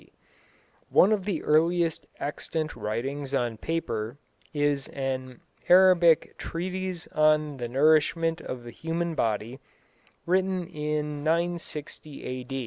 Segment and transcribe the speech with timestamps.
[0.01, 0.11] D.
[0.89, 4.17] One of the earliest extant writings on paper
[4.51, 9.59] is an Arabic "Treatise on the Nourishment of the Human Body,"
[10.25, 12.45] written in 960 A.